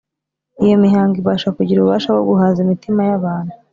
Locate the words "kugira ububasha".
1.57-2.07